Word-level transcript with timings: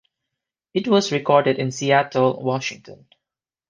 It 0.73 0.87
was 0.87 1.11
recorded 1.11 1.59
in 1.59 1.69
Seattle, 1.69 2.41
Washington. 2.41 3.05